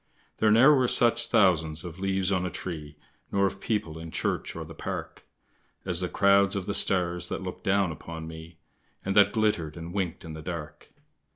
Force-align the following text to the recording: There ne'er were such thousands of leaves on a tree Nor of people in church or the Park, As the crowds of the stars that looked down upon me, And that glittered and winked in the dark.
There 0.39 0.49
ne'er 0.49 0.73
were 0.73 0.87
such 0.87 1.27
thousands 1.27 1.83
of 1.83 1.99
leaves 1.99 2.31
on 2.31 2.43
a 2.43 2.49
tree 2.49 2.97
Nor 3.31 3.45
of 3.45 3.59
people 3.61 3.99
in 3.99 4.09
church 4.09 4.55
or 4.55 4.65
the 4.65 4.73
Park, 4.73 5.25
As 5.85 5.99
the 6.01 6.09
crowds 6.09 6.55
of 6.55 6.65
the 6.65 6.73
stars 6.73 7.29
that 7.29 7.43
looked 7.43 7.63
down 7.65 7.91
upon 7.91 8.27
me, 8.27 8.57
And 9.05 9.15
that 9.15 9.31
glittered 9.31 9.77
and 9.77 9.93
winked 9.93 10.25
in 10.25 10.33
the 10.33 10.41
dark. 10.41 10.91